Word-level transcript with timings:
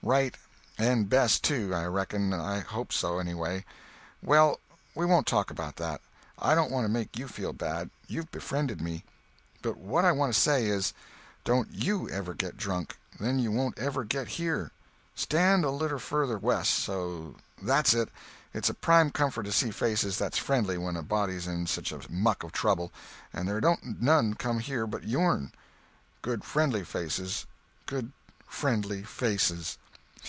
Right, 0.00 0.34
and 0.78 1.06
best, 1.10 1.44
too, 1.44 1.74
I 1.74 1.84
reckon—hope 1.84 2.94
so, 2.94 3.18
anyway. 3.18 3.66
Well, 4.22 4.58
we 4.94 5.04
won't 5.04 5.26
talk 5.26 5.50
about 5.50 5.76
that. 5.76 6.00
I 6.38 6.54
don't 6.54 6.70
want 6.70 6.86
to 6.86 6.90
make 6.90 7.18
you 7.18 7.28
feel 7.28 7.52
bad; 7.52 7.90
you've 8.06 8.30
befriended 8.30 8.80
me. 8.80 9.04
But 9.60 9.76
what 9.76 10.06
I 10.06 10.12
want 10.12 10.32
to 10.32 10.38
say, 10.40 10.64
is, 10.66 10.94
don't 11.44 11.70
you 11.74 12.08
ever 12.08 12.32
get 12.32 12.56
drunk—then 12.56 13.38
you 13.38 13.52
won't 13.52 13.76
ever 13.78 14.02
get 14.02 14.28
here. 14.28 14.70
Stand 15.14 15.62
a 15.66 15.70
litter 15.70 15.98
furder 15.98 16.38
west—so—that's 16.38 17.92
it; 17.92 18.08
it's 18.54 18.70
a 18.70 18.74
prime 18.74 19.10
comfort 19.10 19.42
to 19.42 19.52
see 19.52 19.70
faces 19.70 20.16
that's 20.16 20.38
friendly 20.38 20.78
when 20.78 20.96
a 20.96 21.02
body's 21.02 21.46
in 21.46 21.66
such 21.66 21.92
a 21.92 22.00
muck 22.10 22.42
of 22.44 22.52
trouble, 22.52 22.92
and 23.34 23.46
there 23.46 23.60
don't 23.60 24.00
none 24.00 24.32
come 24.32 24.60
here 24.60 24.86
but 24.86 25.04
yourn. 25.06 25.52
Good 26.22 26.44
friendly 26.44 26.84
faces—good 26.84 28.12
friendly 28.46 29.02
faces. 29.02 29.76